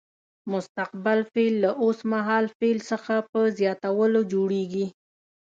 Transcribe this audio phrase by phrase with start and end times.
[0.53, 4.85] مستقبل فعل له اوس مهال فعل څخه په زیاتولو جوړیږي.